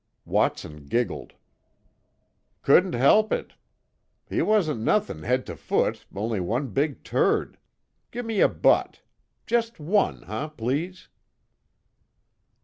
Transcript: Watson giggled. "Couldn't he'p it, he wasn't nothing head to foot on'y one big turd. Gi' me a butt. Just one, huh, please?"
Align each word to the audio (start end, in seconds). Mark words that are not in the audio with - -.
Watson 0.25 0.85
giggled. 0.87 1.33
"Couldn't 2.63 2.93
he'p 2.93 3.31
it, 3.31 3.53
he 4.27 4.41
wasn't 4.41 4.79
nothing 4.79 5.21
head 5.21 5.45
to 5.45 5.55
foot 5.55 6.07
on'y 6.11 6.39
one 6.39 6.69
big 6.69 7.03
turd. 7.03 7.59
Gi' 8.11 8.23
me 8.23 8.39
a 8.41 8.47
butt. 8.49 9.01
Just 9.45 9.79
one, 9.79 10.23
huh, 10.23 10.47
please?" 10.49 11.07